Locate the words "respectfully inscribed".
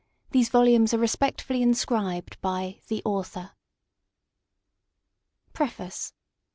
0.97-2.41